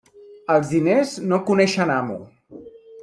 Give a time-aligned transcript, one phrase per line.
[0.53, 2.19] Els diners no coneixen amo.